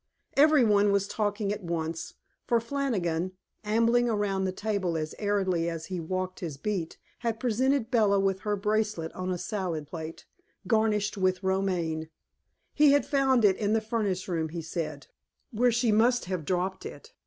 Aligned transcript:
Every 0.35 0.63
one 0.63 0.91
was 0.91 1.07
talking 1.07 1.53
at 1.53 1.61
once, 1.63 2.15
for 2.47 2.59
Flannigan, 2.59 3.33
ambling 3.63 4.09
around 4.09 4.45
the 4.45 4.51
table 4.51 4.97
as 4.97 5.13
airily 5.19 5.69
as 5.69 5.85
he 5.93 5.99
walked 5.99 6.39
his 6.39 6.57
beat, 6.57 6.97
had 7.19 7.39
presented 7.39 7.91
Bella 7.91 8.19
with 8.19 8.39
her 8.39 8.55
bracelet 8.55 9.13
on 9.13 9.29
a 9.29 9.37
salad 9.37 9.85
plate, 9.85 10.25
garnished 10.65 11.17
with 11.19 11.43
romaine. 11.43 12.09
He 12.73 12.93
had 12.93 13.05
found 13.05 13.45
it 13.45 13.57
in 13.57 13.73
the 13.73 13.79
furnace 13.79 14.27
room, 14.27 14.49
he 14.49 14.63
said, 14.63 15.05
where 15.51 15.71
she 15.71 15.91
must 15.91 16.25
have 16.25 16.45
dropped 16.45 16.83
it. 16.83 17.13